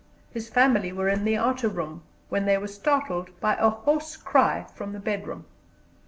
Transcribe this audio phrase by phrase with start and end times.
[0.31, 4.65] His family were in the outer room, when they were startled by a hoarse cry
[4.73, 5.45] from the bedroom.